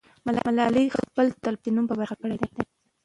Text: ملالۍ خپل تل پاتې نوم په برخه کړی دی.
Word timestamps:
ملالۍ 0.47 0.85
خپل 0.97 1.25
تل 1.43 1.55
پاتې 1.57 1.69
نوم 1.75 1.85
په 1.89 1.95
برخه 1.99 2.15
کړی 2.21 2.37
دی. 2.41 2.49